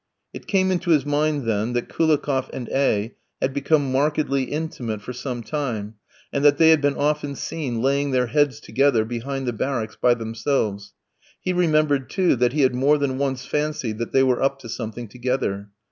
[0.33, 4.99] It came into his mind, then, that Koulikoff and A v had become markedly intimate
[5.03, 5.93] for some time,
[6.33, 10.15] and that they had been often seen laying their heads together behind the barracks, by
[10.15, 10.95] themselves.
[11.39, 14.69] He remembered, too, that he had more than once fancied that they were up to
[14.69, 15.69] something together.